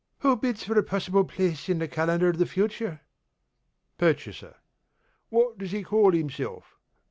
[0.21, 3.01] Who bids for a possible place in the Calendar of the Future?
[3.99, 4.55] PURCHASER:
[5.29, 6.79] What does he call himself?